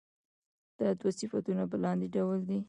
[0.77, 2.59] دا دوه صفتونه په لاندې ډول دي.